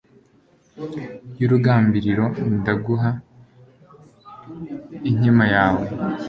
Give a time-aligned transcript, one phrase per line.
[1.39, 2.25] y' urugambiriro
[2.59, 3.11] ndaguha
[5.09, 5.85] inkima yawe